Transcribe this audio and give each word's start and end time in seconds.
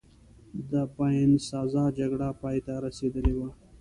د 0.71 0.73
باینسزا 0.95 1.85
جګړه 1.99 2.27
پایته 2.41 2.73
رسېدلې 2.85 3.33
وه. 3.37 3.49